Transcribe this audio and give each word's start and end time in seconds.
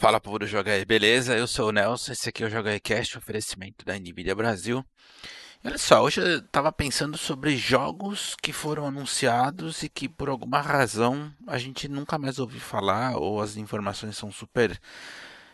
Fala 0.00 0.20
povo 0.20 0.38
do 0.38 0.46
Joga 0.46 0.70
aí, 0.70 0.84
beleza? 0.84 1.36
Eu 1.36 1.48
sou 1.48 1.70
o 1.70 1.72
Nelson, 1.72 2.12
esse 2.12 2.28
aqui 2.28 2.44
é 2.44 2.46
o 2.46 2.50
Joga 2.50 2.70
aí 2.70 2.78
Cast, 2.78 3.18
oferecimento 3.18 3.84
da 3.84 3.98
Nvidia 3.98 4.32
Brasil. 4.32 4.86
E 5.64 5.66
olha 5.66 5.76
só, 5.76 6.00
hoje 6.04 6.20
eu 6.20 6.40
tava 6.40 6.70
pensando 6.70 7.18
sobre 7.18 7.56
jogos 7.56 8.36
que 8.40 8.52
foram 8.52 8.86
anunciados 8.86 9.82
e 9.82 9.88
que 9.88 10.08
por 10.08 10.28
alguma 10.28 10.60
razão 10.60 11.34
a 11.48 11.58
gente 11.58 11.88
nunca 11.88 12.16
mais 12.16 12.38
ouviu 12.38 12.60
falar 12.60 13.16
ou 13.16 13.42
as 13.42 13.56
informações 13.56 14.16
são 14.16 14.30
super 14.30 14.80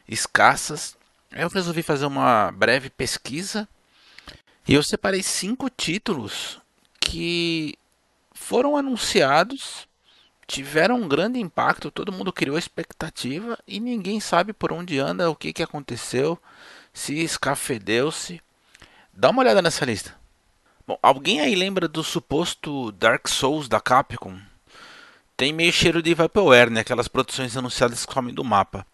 escassas. 0.06 0.94
Eu 1.32 1.48
resolvi 1.48 1.82
fazer 1.82 2.04
uma 2.04 2.52
breve 2.52 2.90
pesquisa 2.90 3.66
e 4.68 4.74
eu 4.74 4.82
separei 4.82 5.22
cinco 5.22 5.70
títulos 5.70 6.60
que 7.00 7.78
foram 8.34 8.76
anunciados 8.76 9.88
tiveram 10.46 11.00
um 11.00 11.08
grande 11.08 11.38
impacto, 11.38 11.90
todo 11.90 12.12
mundo 12.12 12.32
criou 12.32 12.58
expectativa 12.58 13.58
e 13.66 13.80
ninguém 13.80 14.20
sabe 14.20 14.52
por 14.52 14.72
onde 14.72 14.98
anda, 14.98 15.30
o 15.30 15.36
que, 15.36 15.52
que 15.52 15.62
aconteceu, 15.62 16.38
se 16.92 17.18
escafedeu-se. 17.22 18.40
Dá 19.12 19.30
uma 19.30 19.42
olhada 19.42 19.62
nessa 19.62 19.84
lista. 19.84 20.14
Bom, 20.86 20.98
alguém 21.02 21.40
aí 21.40 21.54
lembra 21.54 21.88
do 21.88 22.04
suposto 22.04 22.92
Dark 22.92 23.26
Souls 23.28 23.68
da 23.68 23.80
Capcom? 23.80 24.38
Tem 25.36 25.52
meio 25.52 25.72
cheiro 25.72 26.02
de 26.02 26.14
Vaporware, 26.14 26.70
né? 26.70 26.80
Aquelas 26.80 27.08
produções 27.08 27.56
anunciadas 27.56 28.04
que 28.04 28.12
comem 28.12 28.34
do 28.34 28.44
mapa. 28.44 28.86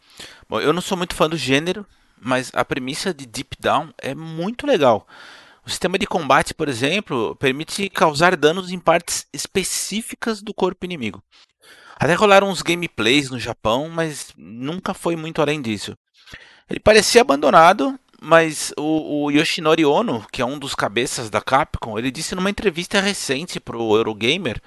Bom, 0.48 0.60
eu 0.60 0.72
não 0.72 0.80
sou 0.80 0.96
muito 0.96 1.14
fã 1.14 1.28
do 1.28 1.36
gênero, 1.36 1.84
mas 2.20 2.50
a 2.54 2.64
premissa 2.64 3.12
de 3.12 3.26
Deep 3.26 3.56
Down 3.58 3.92
é 3.98 4.14
muito 4.14 4.66
legal. 4.66 5.06
O 5.70 5.72
sistema 5.72 5.96
de 5.96 6.04
combate, 6.04 6.52
por 6.52 6.68
exemplo, 6.68 7.36
permite 7.36 7.88
causar 7.88 8.36
danos 8.36 8.72
em 8.72 8.78
partes 8.80 9.24
específicas 9.32 10.42
do 10.42 10.52
corpo 10.52 10.84
inimigo. 10.84 11.22
Até 11.94 12.12
rolaram 12.14 12.50
uns 12.50 12.60
gameplays 12.60 13.30
no 13.30 13.38
Japão, 13.38 13.88
mas 13.88 14.32
nunca 14.36 14.92
foi 14.92 15.14
muito 15.14 15.40
além 15.40 15.62
disso. 15.62 15.96
Ele 16.68 16.80
parecia 16.80 17.20
abandonado, 17.20 17.96
mas 18.20 18.74
o, 18.76 19.26
o, 19.26 19.30
Yoshinori 19.30 19.86
Ono, 19.86 20.26
que 20.32 20.42
é 20.42 20.44
um 20.44 20.58
dos 20.58 20.74
cabeças 20.74 21.30
da 21.30 21.40
Capcom, 21.40 21.96
ele 21.96 22.10
disse 22.10 22.34
numa 22.34 22.50
entrevista 22.50 23.00
recente 23.00 23.60
para 23.60 23.78
o 23.78 23.96
Eurogamer 23.96 24.60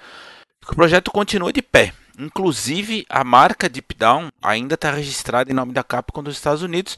que 0.64 0.72
o 0.72 0.76
projeto 0.76 1.10
continua 1.10 1.52
de 1.52 1.60
pé. 1.60 1.92
Inclusive, 2.18 3.04
a 3.10 3.22
marca 3.22 3.68
Deep 3.68 3.94
Down 3.94 4.30
ainda 4.42 4.74
está 4.74 4.90
registrada 4.90 5.50
em 5.50 5.54
nome 5.54 5.74
da 5.74 5.84
Capcom 5.84 6.22
dos 6.22 6.36
Estados 6.36 6.62
Unidos, 6.62 6.96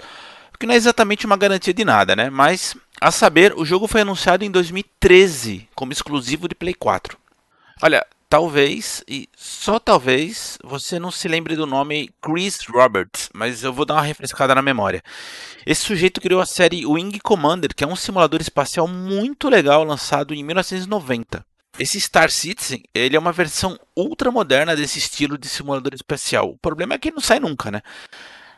que 0.57 0.67
não 0.67 0.75
é 0.75 0.77
exatamente 0.77 1.27
uma 1.27 1.37
garantia 1.37 1.75
de 1.75 1.85
nada, 1.85 2.17
né? 2.17 2.31
Mas 2.31 2.77
a 3.01 3.11
saber, 3.11 3.53
o 3.57 3.65
jogo 3.65 3.87
foi 3.87 4.01
anunciado 4.01 4.45
em 4.45 4.51
2013 4.51 5.69
como 5.75 5.93
exclusivo 5.93 6.49
de 6.49 6.55
Play 6.55 6.75
4. 6.75 7.19
Olha, 7.83 8.07
talvez, 8.29 9.05
e 9.07 9.29
só 9.37 9.79
talvez, 9.79 10.59
você 10.65 10.99
não 10.99 11.11
se 11.11 11.29
lembre 11.29 11.57
do 11.57 11.67
nome 11.67 12.11
Chris 12.23 12.61
Roberts, 12.69 13.29
mas 13.35 13.63
eu 13.63 13.73
vou 13.73 13.85
dar 13.85 13.95
uma 13.95 14.03
refrescada 14.03 14.55
na 14.55 14.63
memória. 14.63 15.03
Esse 15.65 15.83
sujeito 15.83 16.21
criou 16.21 16.41
a 16.41 16.47
série 16.47 16.87
Wing 16.87 17.19
Commander, 17.21 17.75
que 17.75 17.85
é 17.85 17.87
um 17.87 17.97
simulador 17.97 18.41
espacial 18.41 18.89
muito 18.89 19.49
legal 19.49 19.85
lançado 19.85 20.33
em 20.33 20.43
1990. 20.43 21.45
Esse 21.79 22.01
Star 22.01 22.31
Citizen, 22.31 22.83
ele 22.95 23.17
é 23.17 23.19
uma 23.19 23.33
versão 23.33 23.79
ultra 23.95 24.31
moderna 24.31 24.75
desse 24.75 24.99
estilo 24.99 25.37
de 25.37 25.47
simulador 25.49 25.93
espacial. 25.95 26.51
O 26.51 26.57
problema 26.57 26.95
é 26.95 26.99
que 26.99 27.09
ele 27.09 27.17
não 27.17 27.23
sai 27.23 27.39
nunca, 27.39 27.71
né? 27.71 27.83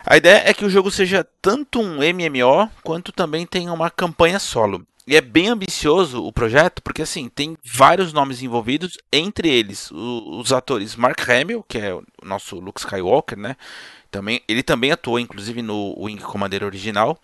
A 0.05 0.17
ideia 0.17 0.43
é 0.47 0.55
que 0.55 0.65
o 0.65 0.71
jogo 0.71 0.91
seja 0.91 1.27
tanto 1.43 1.81
um 1.81 1.97
MMO 1.97 2.71
quanto 2.83 3.13
também 3.13 3.47
tenha 3.47 3.73
uma 3.73 3.91
campanha 3.91 4.39
solo. 4.39 4.87
E 5.07 5.17
é 5.17 5.23
bem 5.23 5.49
ambicioso 5.49 6.23
o 6.23 6.31
projeto, 6.31 6.83
porque 6.83 7.01
assim, 7.01 7.31
tem 7.31 7.57
vários 7.65 8.13
nomes 8.13 8.43
envolvidos, 8.43 8.99
entre 9.11 9.49
eles 9.49 9.91
o, 9.91 10.39
os 10.39 10.53
atores 10.53 10.97
Mark 10.97 11.19
Hamill, 11.29 11.65
que 11.67 11.79
é 11.79 11.95
o 11.95 12.05
nosso 12.23 12.57
Luke 12.61 12.79
Skywalker, 12.79 13.39
né? 13.39 13.57
Também, 14.11 14.43
ele 14.47 14.63
também 14.63 14.93
atuou, 14.93 15.19
inclusive, 15.19 15.63
no 15.63 15.95
Wing 15.99 16.21
Commander 16.21 16.63
original. 16.63 17.19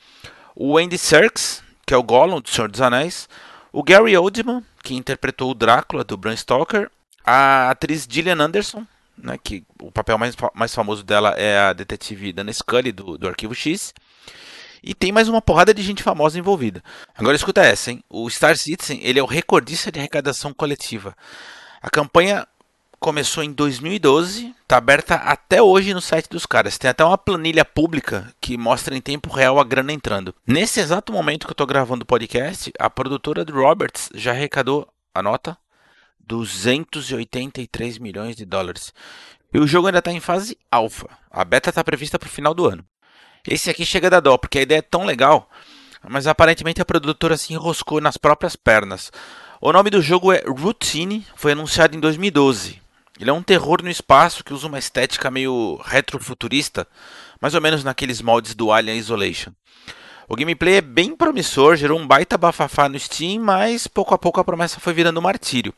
O 0.57 0.79
Andy 0.79 0.97
Serkis, 0.97 1.63
que 1.87 1.93
é 1.93 1.97
o 1.97 2.03
Gollum 2.03 2.41
do 2.41 2.49
Senhor 2.49 2.71
dos 2.71 2.81
Anéis. 2.81 3.29
O 3.73 3.83
Gary 3.83 4.17
Oldman, 4.17 4.63
que 4.83 4.95
interpretou 4.95 5.51
o 5.51 5.55
Drácula 5.55 6.05
do 6.05 6.17
Bram 6.17 6.37
Stoker. 6.37 6.91
A 7.25 7.71
atriz 7.71 8.07
Gillian 8.09 8.41
Anderson, 8.41 8.87
né, 9.17 9.39
que 9.43 9.65
o 9.81 9.91
papel 9.91 10.19
mais, 10.19 10.35
mais 10.55 10.75
famoso 10.75 11.03
dela 11.03 11.31
é 11.31 11.59
a 11.59 11.73
detetive 11.73 12.33
Dana 12.33 12.53
Scully 12.53 12.93
do, 12.93 13.19
do 13.19 13.29
Arquivo 13.29 13.55
X. 13.55 13.93
E 14.83 14.95
tem 14.95 15.11
mais 15.11 15.29
uma 15.29 15.41
porrada 15.41 15.73
de 15.73 15.83
gente 15.83 16.03
famosa 16.03 16.39
envolvida. 16.39 16.83
Agora 17.17 17.35
escuta 17.35 17.63
essa, 17.63 17.91
hein? 17.91 18.05
O 18.09 18.29
Star 18.29 18.57
Citizen 18.57 19.01
ele 19.03 19.19
é 19.19 19.23
o 19.23 19.27
recordista 19.27 19.91
de 19.91 19.99
arrecadação 19.99 20.53
coletiva. 20.53 21.17
A 21.81 21.89
campanha 21.89 22.47
começou 23.05 23.45
em 23.45 23.53
2012, 23.53 24.55
está 24.63 24.79
aberta 24.79 25.17
até 25.17 25.61
hoje 25.61 25.93
no 25.93 26.01
site 26.01 26.29
dos 26.29 26.47
caras. 26.47 26.79
Tem 26.79 26.91
até 26.91 27.05
uma 27.05 27.19
planilha 27.19 27.65
pública 27.65 28.33
que 28.41 28.57
mostra 28.57 28.97
em 28.97 29.01
tempo 29.01 29.31
real 29.31 29.59
a 29.59 29.65
grana 29.65 29.93
entrando. 29.93 30.35
Nesse 30.47 30.81
exato 30.81 31.13
momento 31.13 31.47
que 31.47 31.51
eu 31.51 31.55
estou 31.55 31.67
gravando 31.67 32.03
o 32.03 32.07
podcast, 32.07 32.73
a 32.79 32.89
produtora 32.89 33.45
do 33.45 33.53
Roberts 33.53 34.09
já 34.15 34.31
arrecadou, 34.33 34.89
anota, 35.15 35.57
283 36.27 37.99
milhões 37.99 38.37
de 38.37 38.45
dólares. 38.45 38.93
E 39.53 39.59
o 39.59 39.67
jogo 39.67 39.87
ainda 39.87 40.01
está 40.01 40.13
em 40.13 40.21
fase 40.21 40.59
alfa. 40.71 41.09
A 41.31 41.45
beta 41.45 41.71
está 41.71 41.85
prevista 41.85 42.19
para 42.19 42.27
o 42.27 42.31
final 42.31 42.55
do 42.55 42.67
ano. 42.67 42.85
Esse 43.47 43.71
aqui 43.71 43.85
chega 43.85 44.09
da 44.09 44.21
dó, 44.21 44.39
porque 44.39 44.59
a 44.59 44.63
ideia 44.63 44.79
é 44.79 44.83
tão 44.83 45.05
legal, 45.05 45.51
mas 46.09 46.27
aparentemente 46.27 46.81
a 46.81 46.85
produtora 46.85 47.37
se 47.37 47.53
enroscou 47.53 48.01
nas 48.01 48.17
próprias 48.17 48.57
pernas. 48.57 49.13
O 49.61 49.73
nome 49.73 49.91
do 49.91 50.01
jogo 50.01 50.33
é 50.33 50.43
Routine, 50.47 51.27
foi 51.37 51.53
anunciado 51.53 51.97
em 51.97 52.01
2012. 52.01 52.83
Ele 53.21 53.31
é 53.31 53.33
um 53.33 53.43
terror 53.43 53.83
no 53.83 53.91
espaço 53.91 54.43
que 54.43 54.53
usa 54.53 54.67
uma 54.67 54.79
estética 54.79 55.31
meio 55.31 55.81
retrofuturista, 55.85 56.87
mais 57.41 57.55
ou 57.55 57.61
menos 57.61 57.85
naqueles 57.85 58.21
moldes 58.21 58.55
do 58.55 58.73
Alien 58.73 58.99
Isolation. 58.99 59.53
O 60.29 60.37
gameplay 60.37 60.77
é 60.77 60.81
bem 60.81 61.15
promissor, 61.15 61.77
gerou 61.77 61.99
um 61.99 62.07
baita 62.07 62.39
bafafá 62.39 62.89
no 62.89 62.99
Steam, 62.99 63.43
mas 63.43 63.87
pouco 63.87 64.15
a 64.15 64.19
pouco 64.19 64.41
a 64.41 64.45
promessa 64.45 64.81
foi 64.81 64.93
virando 64.95 65.19
um 65.19 65.23
martírio. 65.23 65.75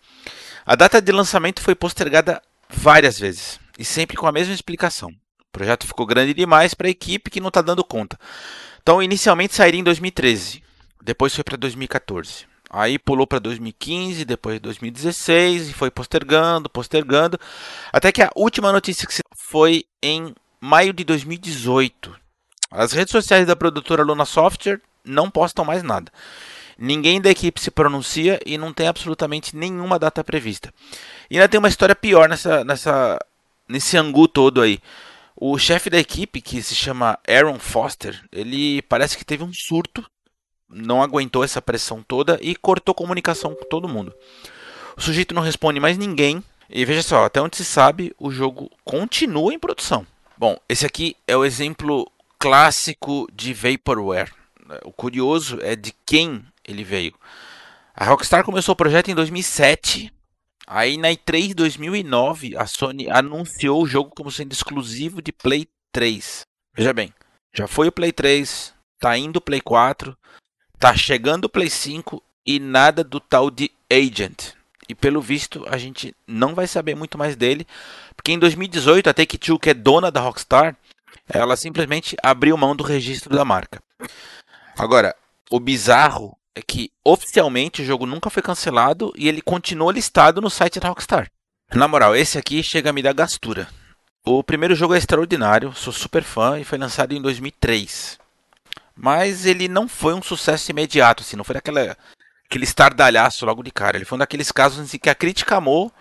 A 0.64 0.76
data 0.76 1.00
de 1.00 1.12
lançamento 1.12 1.60
foi 1.60 1.74
postergada 1.74 2.40
várias 2.68 3.18
vezes, 3.18 3.58
e 3.78 3.84
sempre 3.84 4.16
com 4.16 4.26
a 4.26 4.32
mesma 4.32 4.54
explicação. 4.54 5.10
O 5.10 5.52
projeto 5.52 5.86
ficou 5.86 6.06
grande 6.06 6.34
demais 6.34 6.74
para 6.74 6.86
a 6.86 6.90
equipe 6.90 7.30
que 7.30 7.40
não 7.40 7.48
está 7.48 7.60
dando 7.60 7.82
conta. 7.82 8.18
Então, 8.82 9.02
inicialmente 9.02 9.54
sairia 9.54 9.80
em 9.80 9.84
2013, 9.84 10.62
depois 11.02 11.34
foi 11.34 11.42
para 11.42 11.56
2014. 11.56 12.46
Aí 12.70 12.98
pulou 12.98 13.26
para 13.26 13.38
2015, 13.38 14.24
depois 14.24 14.60
2016 14.60 15.70
e 15.70 15.72
foi 15.72 15.90
postergando, 15.90 16.68
postergando, 16.68 17.38
até 17.92 18.10
que 18.10 18.22
a 18.22 18.30
última 18.34 18.72
notícia 18.72 19.06
que 19.06 19.14
foi 19.36 19.84
em 20.02 20.34
maio 20.60 20.92
de 20.92 21.04
2018. 21.04 22.25
As 22.70 22.92
redes 22.92 23.12
sociais 23.12 23.46
da 23.46 23.56
produtora 23.56 24.02
Luna 24.02 24.24
Software 24.24 24.80
não 25.04 25.30
postam 25.30 25.64
mais 25.64 25.82
nada. 25.82 26.10
Ninguém 26.78 27.20
da 27.20 27.30
equipe 27.30 27.60
se 27.60 27.70
pronuncia 27.70 28.38
e 28.44 28.58
não 28.58 28.72
tem 28.72 28.86
absolutamente 28.86 29.56
nenhuma 29.56 29.98
data 29.98 30.22
prevista. 30.22 30.72
E 31.30 31.36
ainda 31.36 31.48
tem 31.48 31.58
uma 31.58 31.68
história 31.68 31.94
pior 31.94 32.28
nessa, 32.28 32.64
nessa, 32.64 33.18
nesse 33.68 33.96
angu 33.96 34.28
todo 34.28 34.60
aí. 34.60 34.78
O 35.34 35.58
chefe 35.58 35.88
da 35.88 35.98
equipe, 35.98 36.40
que 36.40 36.62
se 36.62 36.74
chama 36.74 37.18
Aaron 37.26 37.58
Foster, 37.58 38.22
ele 38.32 38.82
parece 38.82 39.16
que 39.16 39.24
teve 39.24 39.44
um 39.44 39.52
surto, 39.52 40.04
não 40.68 41.02
aguentou 41.02 41.44
essa 41.44 41.62
pressão 41.62 42.02
toda 42.02 42.38
e 42.42 42.56
cortou 42.56 42.94
comunicação 42.94 43.54
com 43.54 43.64
todo 43.64 43.88
mundo. 43.88 44.14
O 44.96 45.00
sujeito 45.00 45.34
não 45.34 45.42
responde 45.42 45.78
mais 45.78 45.96
ninguém. 45.96 46.42
E 46.68 46.84
veja 46.84 47.02
só, 47.02 47.24
até 47.24 47.40
onde 47.40 47.56
se 47.56 47.64
sabe, 47.64 48.12
o 48.18 48.30
jogo 48.30 48.70
continua 48.84 49.54
em 49.54 49.58
produção. 49.58 50.04
Bom, 50.36 50.58
esse 50.68 50.84
aqui 50.84 51.16
é 51.26 51.36
o 51.36 51.44
exemplo 51.44 52.10
clássico 52.38 53.26
de 53.32 53.52
Vaporware. 53.52 54.32
O 54.84 54.92
curioso 54.92 55.58
é 55.62 55.76
de 55.76 55.94
quem 56.04 56.44
ele 56.64 56.84
veio. 56.84 57.14
A 57.94 58.04
Rockstar 58.04 58.44
começou 58.44 58.72
o 58.72 58.76
projeto 58.76 59.10
em 59.10 59.14
2007. 59.14 60.12
Aí 60.66 60.96
na 60.96 61.08
E3 61.08 61.54
2009, 61.54 62.56
a 62.56 62.66
Sony 62.66 63.08
anunciou 63.08 63.82
o 63.82 63.86
jogo 63.86 64.10
como 64.14 64.30
sendo 64.30 64.52
exclusivo 64.52 65.22
de 65.22 65.32
Play 65.32 65.68
3. 65.92 66.42
Veja 66.74 66.92
bem, 66.92 67.14
já 67.54 67.68
foi 67.68 67.88
o 67.88 67.92
Play 67.92 68.12
3, 68.12 68.74
tá 68.98 69.16
indo 69.16 69.36
o 69.36 69.40
Play 69.40 69.60
4, 69.60 70.16
tá 70.78 70.94
chegando 70.96 71.44
o 71.44 71.48
Play 71.48 71.70
5 71.70 72.22
e 72.44 72.58
nada 72.58 73.04
do 73.04 73.20
tal 73.20 73.50
de 73.50 73.70
Agent. 73.90 74.54
E 74.88 74.94
pelo 74.94 75.20
visto 75.20 75.64
a 75.68 75.78
gente 75.78 76.14
não 76.26 76.54
vai 76.54 76.66
saber 76.66 76.94
muito 76.94 77.16
mais 77.16 77.36
dele, 77.36 77.66
porque 78.16 78.32
em 78.32 78.38
2018 78.38 79.08
a 79.08 79.14
Take-Two, 79.14 79.58
que 79.58 79.70
é 79.70 79.74
dona 79.74 80.10
da 80.10 80.20
Rockstar, 80.20 80.76
ela 81.28 81.56
simplesmente 81.56 82.16
abriu 82.22 82.56
mão 82.56 82.74
do 82.74 82.84
registro 82.84 83.34
da 83.34 83.44
marca. 83.44 83.82
Agora, 84.78 85.14
o 85.50 85.58
bizarro 85.58 86.36
é 86.54 86.62
que 86.62 86.90
oficialmente 87.04 87.82
o 87.82 87.84
jogo 87.84 88.06
nunca 88.06 88.30
foi 88.30 88.42
cancelado 88.42 89.12
e 89.16 89.28
ele 89.28 89.42
continua 89.42 89.92
listado 89.92 90.40
no 90.40 90.50
site 90.50 90.80
da 90.80 90.88
Rockstar. 90.88 91.30
Na 91.74 91.88
moral, 91.88 92.14
esse 92.14 92.38
aqui 92.38 92.62
chega 92.62 92.90
a 92.90 92.92
me 92.92 93.02
dar 93.02 93.12
gastura. 93.12 93.68
O 94.24 94.42
primeiro 94.42 94.74
jogo 94.74 94.94
é 94.94 94.98
extraordinário, 94.98 95.72
sou 95.74 95.92
super 95.92 96.22
fã 96.22 96.58
e 96.58 96.64
foi 96.64 96.78
lançado 96.78 97.12
em 97.12 97.20
2003. 97.22 98.18
Mas 98.96 99.44
ele 99.44 99.68
não 99.68 99.86
foi 99.86 100.14
um 100.14 100.22
sucesso 100.22 100.70
imediato, 100.70 101.22
assim, 101.22 101.36
não 101.36 101.44
foi 101.44 101.56
aquela, 101.56 101.96
aquele 102.48 102.64
estardalhaço 102.64 103.44
logo 103.44 103.62
de 103.62 103.70
cara. 103.70 103.96
Ele 103.96 104.04
foi 104.04 104.16
um 104.16 104.18
daqueles 104.18 104.50
casos 104.50 104.94
em 104.94 104.98
que 104.98 105.10
a 105.10 105.14
crítica 105.14 105.56
amou, 105.56 105.92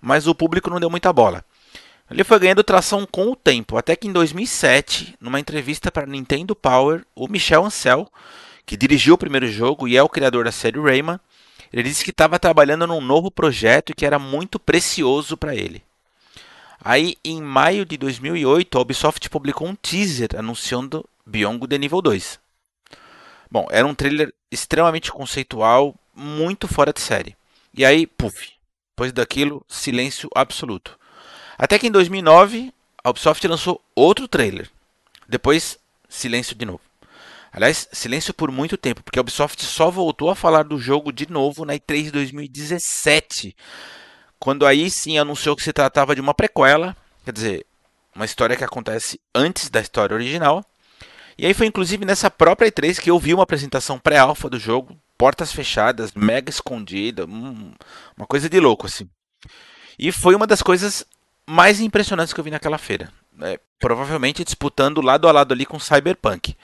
mas 0.00 0.26
o 0.26 0.34
público 0.34 0.68
não 0.68 0.80
deu 0.80 0.90
muita 0.90 1.12
bola. 1.12 1.44
Ele 2.10 2.24
foi 2.24 2.40
ganhando 2.40 2.64
tração 2.64 3.06
com 3.06 3.30
o 3.30 3.36
tempo, 3.36 3.76
até 3.76 3.94
que 3.94 4.08
em 4.08 4.12
2007, 4.12 5.14
numa 5.20 5.38
entrevista 5.38 5.92
para 5.92 6.06
Nintendo 6.06 6.56
Power, 6.56 7.06
o 7.14 7.28
Michel 7.28 7.64
Ancel, 7.64 8.10
que 8.66 8.76
dirigiu 8.76 9.14
o 9.14 9.18
primeiro 9.18 9.46
jogo 9.46 9.86
e 9.86 9.96
é 9.96 10.02
o 10.02 10.08
criador 10.08 10.44
da 10.44 10.50
série 10.50 10.80
Rayman, 10.80 11.20
ele 11.72 11.84
disse 11.84 12.02
que 12.02 12.10
estava 12.10 12.38
trabalhando 12.38 12.84
num 12.84 13.00
novo 13.00 13.30
projeto 13.30 13.90
e 13.90 13.94
que 13.94 14.04
era 14.04 14.18
muito 14.18 14.58
precioso 14.58 15.36
para 15.36 15.54
ele. 15.54 15.82
Aí, 16.82 17.16
em 17.24 17.40
maio 17.40 17.84
de 17.84 17.96
2008, 17.96 18.76
a 18.76 18.80
Ubisoft 18.80 19.30
publicou 19.30 19.68
um 19.68 19.74
teaser 19.76 20.30
anunciando 20.36 21.04
Beyond 21.24 21.68
The 21.68 21.78
Nível 21.78 22.02
2. 22.02 22.40
Bom, 23.48 23.68
era 23.70 23.86
um 23.86 23.94
trailer 23.94 24.34
extremamente 24.50 25.12
conceitual, 25.12 25.94
muito 26.14 26.66
fora 26.66 26.92
de 26.92 27.00
série. 27.00 27.36
E 27.72 27.84
aí, 27.84 28.06
puf, 28.06 28.52
depois 28.92 29.12
daquilo, 29.12 29.64
silêncio 29.68 30.28
absoluto. 30.34 30.98
Até 31.60 31.78
que 31.78 31.88
em 31.88 31.90
2009, 31.90 32.72
a 33.04 33.10
Ubisoft 33.10 33.46
lançou 33.46 33.84
outro 33.94 34.26
trailer. 34.26 34.70
Depois, 35.28 35.78
silêncio 36.08 36.56
de 36.56 36.64
novo. 36.64 36.80
Aliás, 37.52 37.86
silêncio 37.92 38.32
por 38.32 38.50
muito 38.50 38.78
tempo, 38.78 39.02
porque 39.02 39.18
a 39.18 39.20
Ubisoft 39.20 39.62
só 39.62 39.90
voltou 39.90 40.30
a 40.30 40.34
falar 40.34 40.62
do 40.62 40.78
jogo 40.78 41.12
de 41.12 41.30
novo 41.30 41.66
na 41.66 41.74
E3 41.74 42.10
2017, 42.10 43.54
quando 44.38 44.64
aí 44.64 44.90
sim 44.90 45.18
anunciou 45.18 45.54
que 45.54 45.62
se 45.62 45.70
tratava 45.70 46.14
de 46.14 46.20
uma 46.22 46.32
prequela, 46.32 46.96
quer 47.26 47.32
dizer, 47.32 47.66
uma 48.16 48.24
história 48.24 48.56
que 48.56 48.64
acontece 48.64 49.20
antes 49.34 49.68
da 49.68 49.82
história 49.82 50.14
original. 50.14 50.64
E 51.36 51.44
aí 51.44 51.52
foi 51.52 51.66
inclusive 51.66 52.06
nessa 52.06 52.30
própria 52.30 52.72
E3 52.72 52.98
que 52.98 53.10
eu 53.10 53.18
vi 53.18 53.34
uma 53.34 53.42
apresentação 53.42 53.98
pré-alfa 53.98 54.48
do 54.48 54.58
jogo, 54.58 54.98
portas 55.18 55.52
fechadas, 55.52 56.12
mega 56.14 56.48
escondida, 56.48 57.26
uma 57.26 58.26
coisa 58.26 58.48
de 58.48 58.58
louco 58.58 58.86
assim. 58.86 59.06
E 59.98 60.10
foi 60.10 60.34
uma 60.34 60.46
das 60.46 60.62
coisas 60.62 61.04
mais 61.50 61.80
impressionantes 61.80 62.32
que 62.32 62.38
eu 62.38 62.44
vi 62.44 62.50
naquela 62.50 62.78
feira. 62.78 63.12
É, 63.42 63.58
provavelmente 63.78 64.44
disputando 64.44 65.00
lado 65.00 65.26
a 65.28 65.32
lado 65.32 65.52
ali 65.52 65.66
com 65.66 65.80
Cyberpunk. 65.80 66.54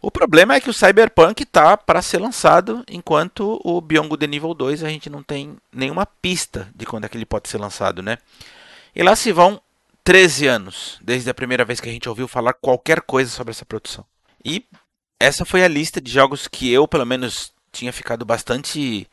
O 0.00 0.10
problema 0.10 0.54
é 0.54 0.60
que 0.60 0.70
o 0.70 0.72
Cyberpunk 0.72 1.44
tá 1.44 1.76
para 1.76 2.00
ser 2.00 2.18
lançado, 2.18 2.84
enquanto 2.88 3.60
o 3.64 3.80
Beyond 3.80 4.08
Good 4.08 4.26
Nível 4.28 4.54
2 4.54 4.84
a 4.84 4.88
gente 4.88 5.10
não 5.10 5.22
tem 5.22 5.56
nenhuma 5.72 6.06
pista 6.06 6.68
de 6.74 6.86
quando 6.86 7.04
é 7.04 7.08
que 7.08 7.16
ele 7.16 7.26
pode 7.26 7.48
ser 7.48 7.58
lançado, 7.58 8.02
né? 8.02 8.18
E 8.94 9.02
lá 9.02 9.16
se 9.16 9.32
vão 9.32 9.60
13 10.04 10.46
anos, 10.46 10.98
desde 11.02 11.28
a 11.28 11.34
primeira 11.34 11.64
vez 11.64 11.80
que 11.80 11.88
a 11.88 11.92
gente 11.92 12.08
ouviu 12.08 12.28
falar 12.28 12.54
qualquer 12.54 13.02
coisa 13.02 13.30
sobre 13.30 13.50
essa 13.50 13.66
produção. 13.66 14.04
E 14.44 14.64
essa 15.18 15.44
foi 15.44 15.64
a 15.64 15.68
lista 15.68 16.00
de 16.00 16.10
jogos 16.10 16.46
que 16.46 16.72
eu, 16.72 16.86
pelo 16.86 17.04
menos, 17.04 17.52
tinha 17.72 17.92
ficado 17.92 18.24
bastante 18.24 19.06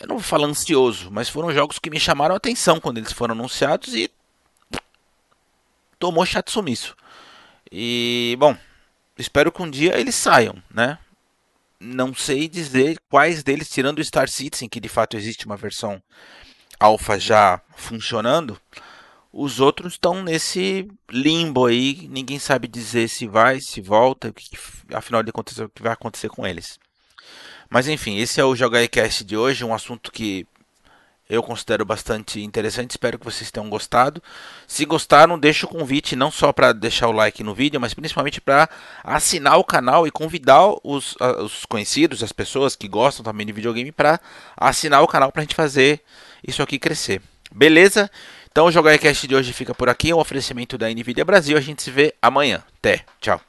eu 0.00 0.08
não 0.08 0.16
vou 0.16 0.24
falar 0.24 0.46
ansioso, 0.46 1.10
mas 1.10 1.28
foram 1.28 1.52
jogos 1.52 1.78
que 1.78 1.90
me 1.90 2.00
chamaram 2.00 2.34
a 2.34 2.38
atenção 2.38 2.80
quando 2.80 2.98
eles 2.98 3.12
foram 3.12 3.34
anunciados 3.34 3.94
e 3.94 4.10
tomou 6.02 6.26
chato 6.26 6.50
sumiço. 6.50 6.96
E, 7.70 8.34
bom, 8.36 8.56
espero 9.16 9.52
que 9.52 9.62
um 9.62 9.70
dia 9.70 9.96
eles 9.96 10.16
saiam, 10.16 10.60
né? 10.68 10.98
Não 11.78 12.12
sei 12.12 12.48
dizer 12.48 12.98
quais 13.08 13.44
deles, 13.44 13.70
tirando 13.70 14.00
o 14.00 14.04
Star 14.04 14.28
Citizen, 14.28 14.68
que 14.68 14.80
de 14.80 14.88
fato 14.88 15.16
existe 15.16 15.46
uma 15.46 15.56
versão 15.56 16.02
alfa 16.80 17.20
já 17.20 17.60
funcionando, 17.76 18.60
os 19.32 19.60
outros 19.60 19.92
estão 19.92 20.24
nesse 20.24 20.88
limbo 21.08 21.66
aí, 21.66 22.08
ninguém 22.10 22.40
sabe 22.40 22.66
dizer 22.66 23.08
se 23.08 23.28
vai, 23.28 23.60
se 23.60 23.80
volta, 23.80 24.34
afinal 24.92 25.22
de 25.22 25.30
contas 25.30 25.56
o 25.58 25.68
que 25.68 25.84
vai 25.84 25.92
acontecer 25.92 26.28
com 26.30 26.44
eles. 26.44 26.80
Mas 27.70 27.86
enfim, 27.86 28.18
esse 28.18 28.40
é 28.40 28.44
o 28.44 28.56
Jogar 28.56 28.86
Cast 28.88 29.24
de 29.24 29.36
hoje, 29.36 29.64
um 29.64 29.72
assunto 29.72 30.10
que 30.10 30.48
eu 31.28 31.42
considero 31.42 31.84
bastante 31.84 32.42
interessante. 32.42 32.90
Espero 32.90 33.18
que 33.18 33.24
vocês 33.24 33.50
tenham 33.50 33.70
gostado. 33.70 34.22
Se 34.66 34.84
gostaram, 34.84 35.38
deixa 35.38 35.66
o 35.66 35.68
convite 35.68 36.14
não 36.14 36.30
só 36.30 36.52
para 36.52 36.72
deixar 36.72 37.08
o 37.08 37.12
like 37.12 37.42
no 37.42 37.54
vídeo, 37.54 37.80
mas 37.80 37.94
principalmente 37.94 38.40
para 38.40 38.68
assinar 39.02 39.58
o 39.58 39.64
canal 39.64 40.06
e 40.06 40.10
convidar 40.10 40.74
os, 40.82 41.16
os 41.38 41.64
conhecidos, 41.66 42.22
as 42.22 42.32
pessoas 42.32 42.76
que 42.76 42.88
gostam 42.88 43.24
também 43.24 43.46
de 43.46 43.52
videogame, 43.52 43.92
para 43.92 44.20
assinar 44.56 45.02
o 45.02 45.08
canal 45.08 45.32
para 45.32 45.40
a 45.40 45.44
gente 45.44 45.54
fazer 45.54 46.00
isso 46.46 46.62
aqui 46.62 46.78
crescer. 46.78 47.22
Beleza? 47.54 48.10
Então 48.50 48.66
o 48.66 48.72
Jogar 48.72 48.98
Cast 48.98 49.26
de 49.26 49.34
hoje 49.34 49.52
fica 49.52 49.74
por 49.74 49.88
aqui. 49.88 50.10
É 50.10 50.14
um 50.14 50.18
oferecimento 50.18 50.76
da 50.76 50.88
Nvidia 50.88 51.24
Brasil. 51.24 51.56
A 51.56 51.60
gente 51.60 51.82
se 51.82 51.90
vê 51.90 52.14
amanhã. 52.20 52.62
Até. 52.78 53.04
Tchau. 53.20 53.40